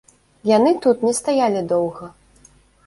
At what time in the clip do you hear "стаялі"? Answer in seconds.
1.21-1.65